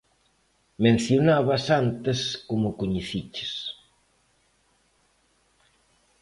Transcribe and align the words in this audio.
Mencionabas 0.85 1.63
antes 1.81 2.19
como 2.47 2.65
o 2.71 2.75
coñeciches. 2.79 3.53